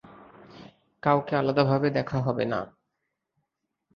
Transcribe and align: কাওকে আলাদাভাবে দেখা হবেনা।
কাওকে 1.03 1.33
আলাদাভাবে 1.35 1.87
দেখা 1.89 2.17
হবেনা। 2.21 2.59